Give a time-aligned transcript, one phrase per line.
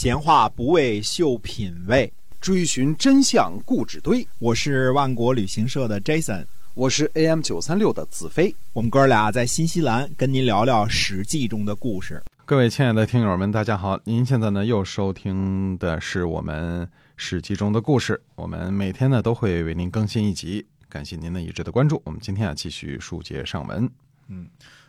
[0.00, 4.24] 闲话不为秀品味，追寻真相故纸堆。
[4.38, 8.54] 我是万国旅行社的 Jason，我是 AM 九三六的子飞。
[8.72, 12.22] 我们哥俩在新西兰跟您聊聊《史记》中的故事。
[12.44, 13.98] 各位亲爱的听友们，大家好！
[14.04, 16.86] 您现在呢又收听的是我们
[17.16, 18.22] 《史记》中的故事。
[18.36, 22.00] 我们每天呢都会为您更新一集，感谢您的一直的关注。
[22.04, 23.90] 我们今天啊继续书接上文。
[24.28, 24.46] 嗯，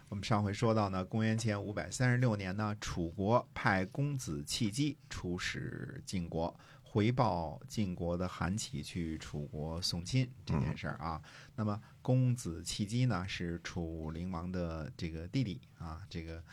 [0.10, 11.22] 我们上回说到呢，公元前五百三十六年呢，楚国派公子弃姬出使晋国，回报晋国的韩起去楚国送亲这件事儿啊。
[11.56, 16.44] 那么公子弃姬呢是楚灵王的这个弟弟啊，这个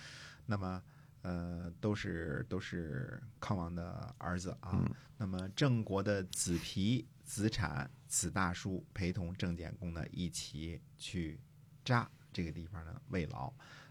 [0.46, 0.82] 那么。
[1.22, 4.80] 呃，都是都是康王的儿子啊。
[5.16, 11.40] 那么郑国的子皮、子产、子大叔陪同郑简公呢一起去
[11.84, 13.50] 扎这个地方呢慰劳。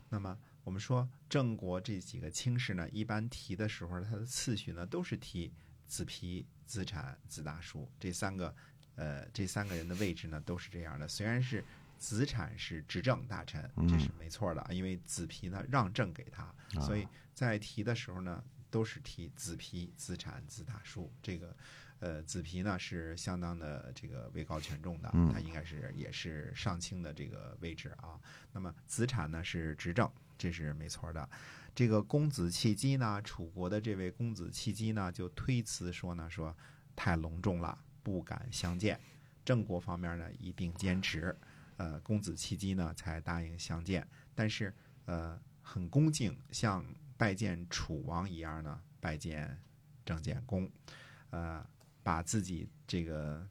[0.09, 5.51] 那么我们说郑国这几个卿士呢，一般提的时候，他的次序呢都是提
[5.87, 8.55] 子皮、子产、子大叔这三个，
[8.95, 11.07] 呃，这三个人的位置呢都是这样的。
[11.07, 11.63] 虽然是。
[11.97, 21.09] 子产是执政大臣，这是没错的，因为子皮呢让政给他，所以在提的时候呢都是提子皮、子产、子大叔。
[21.23, 21.55] 这个，
[21.99, 28.19] 呃，子皮呢是相当的这个位高权重的，他应该是也是上卿的这个位置啊。
[28.51, 31.29] 那么子产呢是执政，这是没错的。
[31.73, 36.55] 这个公子弃姬呢，楚国的这位公子弃姬呢就推辞说呢说
[36.95, 38.99] 太隆重了，不敢相见。
[39.43, 41.35] 郑国方面呢一定坚持。
[41.77, 44.73] 呃，公子弃姬呢，才答应相见，但是
[45.03, 46.85] 呃，很恭敬，像
[47.17, 49.61] 拜见楚王一样呢，拜见
[50.05, 50.71] 郑简公，
[51.31, 51.67] 呃，
[52.05, 53.43] 把自己这个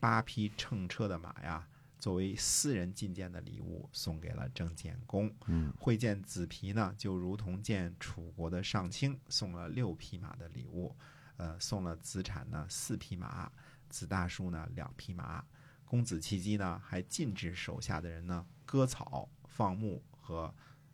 [0.00, 1.68] 八匹乘车的马呀，
[1.98, 5.30] 作为私人觐见的礼物送给了郑简公。
[5.48, 10.96] 嗯，会见子皮呢，就如同见楚国的上卿，送了六匹马的礼物，
[11.36, 13.52] 呃，送了子产呢四匹马，
[13.90, 15.44] 子大叔呢两匹马。
[15.84, 20.52] 公子弃机呢，还禁止手下的人呢割草、放牧和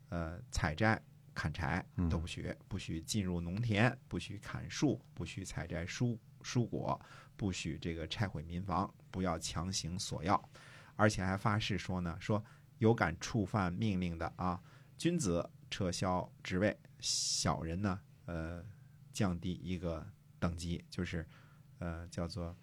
[0.08, 1.00] 呃采摘、
[1.32, 7.00] 砍柴都不许，不许进入农田，不许砍树，不许采摘蔬蔬果，
[7.36, 10.50] 不许这个拆毁民房，不要强行索要，
[10.96, 12.44] 而且还发誓说呢，说
[12.78, 14.60] 有敢触犯命令的啊，
[14.96, 18.64] 君子撤销职位，小人呢呃
[19.12, 20.06] 降低一个
[20.38, 21.26] 等级，就是
[21.78, 22.56] 呃叫做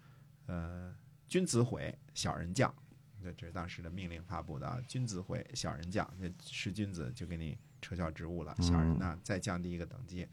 [0.46, 0.96] 呃。
[1.28, 2.74] 君子毁，小人降，
[3.22, 4.80] 这这是当时的命令发布的啊。
[4.86, 10.28] 君子毁，小人降，那是君子就给你撤销职务了，小人呢再降低一个等级。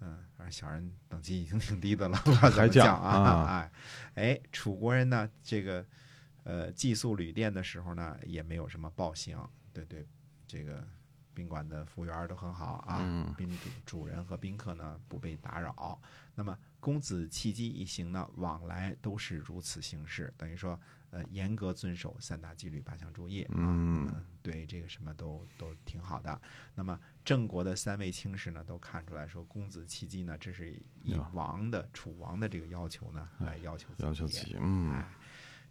[0.00, 3.68] 嗯，反正小人等级已经挺低的了，还降啊？
[4.14, 5.84] 哎，哎，楚国人呢，这个
[6.44, 9.36] 呃寄宿旅店的时候呢，也没有什么暴行，
[9.72, 10.06] 对对，
[10.46, 10.86] 这个
[11.38, 12.98] 宾馆的服务员都很好啊，
[13.36, 16.00] 宾主主人和宾客呢不被打扰。
[16.34, 16.58] 那么。
[16.80, 20.78] 公子弃姬一行呢，往来都是如此行事，等于说，
[21.10, 24.08] 呃，严格遵守三大纪律八项注意嗯，
[24.40, 26.40] 对这个什么都都挺好的。
[26.76, 34.56] 那么郑国的三位卿士呢，都看出来说，公子弃姬呢，这是以王的楚王的这个要求呢来要求要求自己。
[34.60, 35.02] 嗯，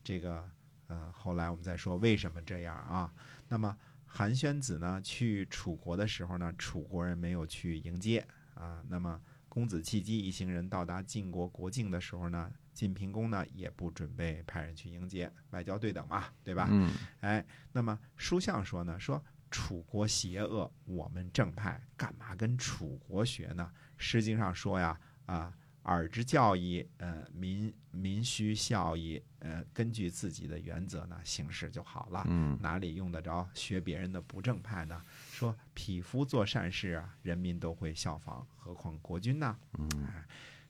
[0.04, 0.44] 这个
[0.88, 3.10] 呃，后来我们再说为什么这样啊？
[3.48, 3.78] 那么
[4.08, 8.26] 韩宣子呢去楚国的时候呢，楚国人没有去迎接
[8.56, 9.22] 啊，那么。
[9.50, 16.68] 公子弃机一行人到达晋国国境的时候呢，晋平公呢也不准备派人去迎接，外交对等嘛，对吧？
[16.70, 16.92] 嗯。
[17.22, 23.72] 哎，那么书相说呢，说楚国邪恶，我们正派，干嘛跟楚国学呢？
[23.98, 25.52] 诗经上说呀，啊，
[25.88, 32.24] 耳之教义，呃，民民需效益，呃，根据自己的原则呢行事就好了。
[32.30, 32.58] 嗯。
[32.62, 35.02] 哪里用得着学别人的不正派呢？
[35.32, 39.58] 说匹夫做善事啊，人民都会效仿，何况国君呢？
[39.78, 39.90] 嗯，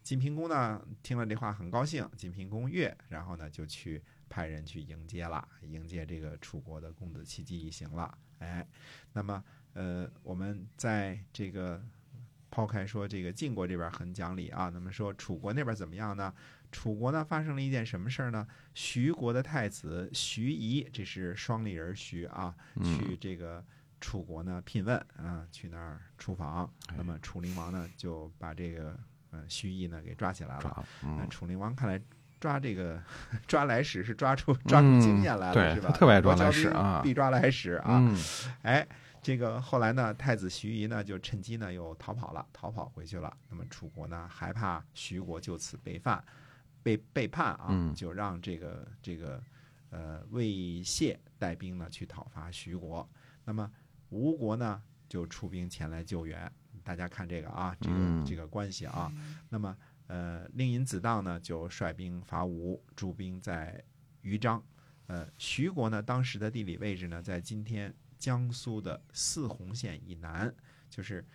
[0.03, 8.17] 晋平公呢听了这话很高兴，晋平公悦，然后呢就去派人去迎接了，迎接这个楚国的公子弃姬一行了。
[8.39, 8.65] 哎，
[9.13, 11.83] 那么呃，我们在这个
[12.57, 16.33] 抛开说这个晋国这边很讲理啊，那么说楚国那边怎么样呢？
[16.71, 18.47] 楚国呢发生了一件什么事儿呢？
[18.73, 23.63] 徐国的太子徐仪，这是双立人徐啊，去这个。
[23.99, 26.71] 楚国呢聘问啊，去那儿出访。
[26.95, 28.95] 那么楚灵王呢就把这个
[29.31, 30.85] 呃徐毅呢给抓起来了。
[31.01, 31.99] 那楚灵王看来
[32.39, 33.01] 抓这个
[33.47, 35.91] 抓来使是抓出抓出经验来了，是吧？
[35.91, 38.15] 特别抓来使啊，必抓来使啊。
[38.61, 38.87] 哎，
[39.21, 43.35] 这个后来呢，太子徐仪呢就趁机呢又逃跑了，逃跑回去了。
[43.49, 46.23] 那么楚国呢害怕徐国就此被犯，
[46.81, 49.43] 被背叛啊，就让这个这个
[49.89, 53.07] 呃魏谢带兵呢去讨伐徐国。
[53.43, 53.69] 那么
[54.09, 56.49] 吴国呢，就出兵前来救援，
[56.83, 59.11] 大家看这个啊，这个、嗯这个关系啊。
[59.49, 59.75] 那么
[60.07, 63.83] 呃，令尹子当呢就率兵伐吴，驻兵在
[64.21, 64.63] 豫章。
[65.07, 70.53] 呃，徐国呢当时的地理位置呢在今天江苏的泗洪县以南，
[70.89, 71.25] 就是。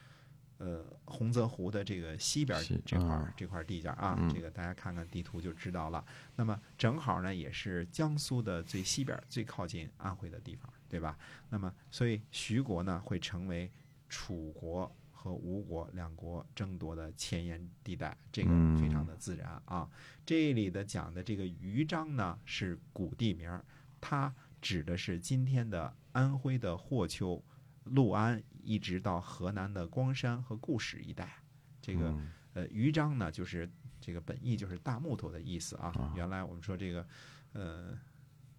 [0.59, 6.05] 呃，洪泽湖的这个西边西这块儿、嗯这块地界儿啊，嗯这个大家看看地图就知道了。
[6.37, 11.19] 那么正好呢，也是江苏的最西边儿、最靠近安徽的地方，对吧？
[11.49, 13.69] 那么，所以徐国呢会成为
[14.09, 19.91] 楚国和吴国两国争夺的前沿地带，这个嗯非常的自然啊。
[20.25, 23.65] 这里的讲的这个豫章呢是古地名儿，
[24.01, 24.33] 它
[24.63, 27.45] 指的是今天的安徽的霍邱、
[27.85, 31.43] 六安，一直到河南的光山和固始一带。
[31.83, 33.69] 这个嗯呃，豫章呢，就是
[34.01, 35.89] 这个本意就是大木头的意思啊。
[35.97, 37.07] 啊原来我们说这个，
[37.53, 37.99] 呃，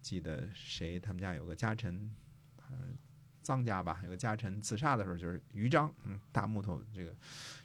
[0.02, 2.23] 记得谁他们家有个家臣，呃，
[3.44, 7.14] 臧家吧，有个家臣自杀的时候就是豫章，嗯，大木头这个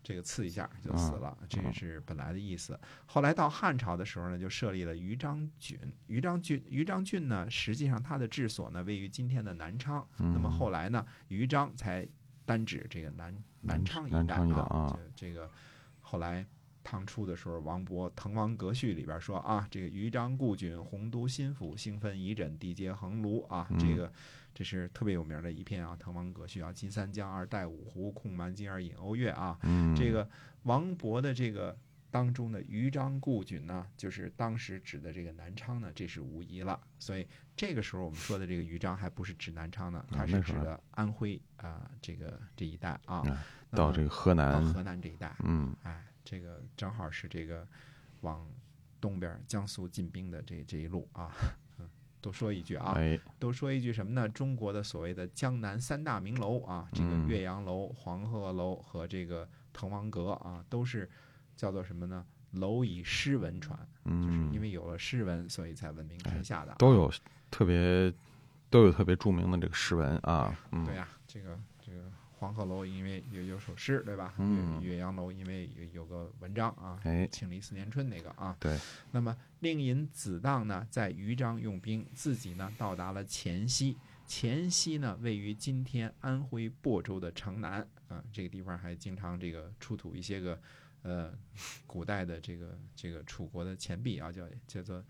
[0.03, 2.77] 这个刺一下就死了，这也是本来的意思。
[3.05, 5.79] 后来到汉朝的时候呢，就设立了豫章郡。
[6.07, 10.05] 豫章郡，豫章郡呢，实际上它的治所呢位于今天的南昌。
[10.17, 12.07] 嗯那么后来呢，豫章才
[12.45, 15.49] 单指这个南南昌一带啊这个
[16.01, 16.45] 后来
[16.83, 23.79] 唐初的时候，王勃《滕王阁序》里边说啊，这个豫章故郡，洪都新府，兴奋仪枕，地接衡庐啊，嗯。
[23.79, 24.11] 这个
[24.53, 30.27] 这是特别有名的一篇啊，《滕王阁序》啊，金三江二带五湖，控蛮荆而引瓯越啊，嗯，这个
[30.63, 31.77] 王勃的这个
[32.11, 36.81] 当中的豫章故郡呢，就是当时指的这个南昌呢，这是无疑了。
[36.97, 43.23] 所以这个时候我们说的这个豫章还不是指南昌呢，它是指的安徽啊、这个这一带啊，
[43.69, 47.67] 到这个河到南，河南这一带，嗯哎，这个正好是这个
[48.21, 48.47] 往
[49.01, 51.31] 东边江苏进兵的这这一路啊。
[51.77, 51.89] 嗯，
[52.21, 54.27] 多说一句啊，哎，多说一句什么呢？
[54.29, 61.09] 中国的所谓的江南三大名楼啊，这个嗯岳阳楼、黄鹤楼和这个滕王阁啊，都是
[61.55, 62.25] 叫做什么呢？
[62.53, 66.75] 楼以诗文传，就是嗯，因为有了诗文，所以才闻名天下的啊。
[66.79, 67.11] 都有
[67.51, 68.11] 特别
[68.71, 74.33] 都有特别著名的这个诗文啊，嗯，对呀、这个这个黄鹤楼因为有有首诗，对吧？
[74.37, 78.55] 嗯岳岳阳楼因为有有个文章啊，哎庆历四年春那个啊。
[78.61, 78.79] 对，
[79.11, 83.97] 那么令尹子当呢，在豫章用兵，自己呢到达了黔西。
[84.25, 90.61] 黔西呢，位于今天安徽亳州的城南啊，这个地方还经常这个出土一些个
[91.01, 91.33] 呃
[91.85, 95.03] 古代的这个这个楚国的钱币啊，叫叫做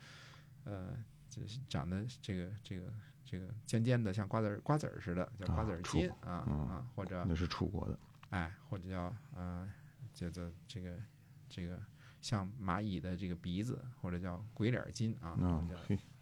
[0.64, 0.98] 呃，
[1.30, 2.92] 就是长得这个这个
[3.30, 8.00] 这个尖尖的，像瓜子儿瓜子儿似的，叫瓜子儿金啊嗯啊，或者那是楚国的，
[8.31, 9.72] 哎，或者叫呃，
[10.16, 10.98] 叫做这个
[11.48, 11.80] 这个
[12.22, 15.38] 像蚂蚁的这个鼻子，或者叫鬼脸金啊，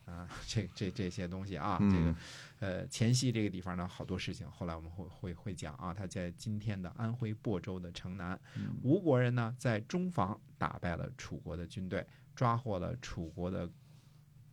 [0.03, 2.15] 啊，这这这些东西啊，这个嗯
[2.59, 12.05] 呃，黔西这个地方呢，好多事情，后来我们会会会讲啊，他在今天的安徽亳州的城南，嗯吴国人呢在中房打败了楚国的军队，
[12.35, 13.71] 抓获了楚国的。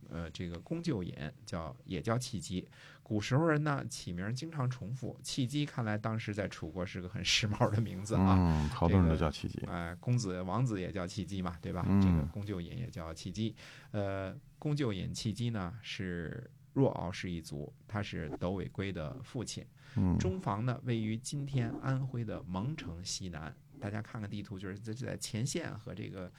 [0.09, 1.13] 呃，这个公舅尹
[1.45, 2.67] 叫也叫契机，
[3.03, 8.35] 古时候人呢起名经常重复，契机看来当时在楚国是个很时髦的名字啊。
[8.37, 11.85] 嗯，好多人都叫契机，哎，公子、王子也叫契机嘛，对吧？
[11.87, 13.55] 嗯这个公舅尹也叫契机。
[13.91, 19.65] 呃，公舅尹契机呢是若敖氏一族，他是窦尾圭的父亲。
[19.97, 23.55] 嗯，中房呢位于今天安徽的蒙城西南。
[23.77, 26.31] 大家看看地图，就是在在前线和这个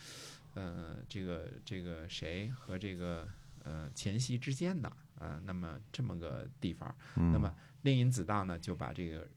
[0.54, 3.28] 呃这个这个谁和这个
[3.66, 6.94] 呃黔西之间的呃，那么这么个地方。
[7.16, 9.28] 嗯那么令尹子当呢就把这个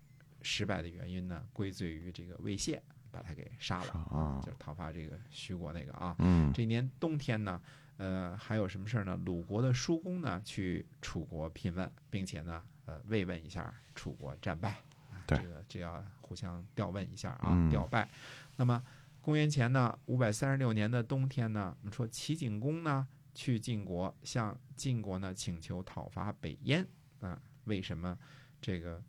[0.41, 2.81] 失败的原因呢归罪于这个魏谢，
[3.11, 3.91] 把他给杀了。
[4.11, 6.15] 啊，就是讨伐这个徐国那个啊。
[6.19, 7.61] 嗯这年冬天呢，
[7.97, 9.19] 呃，还有什么事儿呢？
[9.25, 14.71] 鲁国的叔公呢去楚国聘问，并且呢，呃，慰问一下楚国战败。
[15.11, 18.09] 啊对这个这要互相调问一下啊，嗯调拜。
[18.55, 18.83] 那么
[19.21, 26.85] 公元前呢五百三十六年的冬天呢，我们说齐景公呢去晋国，向晋国呢请求讨伐北燕
[27.19, 27.41] 啊。
[27.65, 28.17] 为什么
[28.61, 29.01] 这个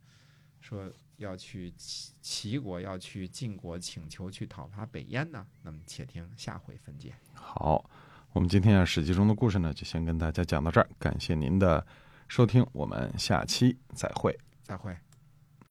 [0.59, 5.45] 说要去齐齐国要去晋国请求去讨伐北燕呢？
[5.61, 7.13] 那么且听下回分解。
[7.33, 7.89] 好，
[8.33, 11.85] 我们今天啊《史记》中的故事呢，就先跟大家讲到这儿，感谢您的
[12.27, 14.37] 收听，我们下期再会。
[14.61, 14.95] 再会。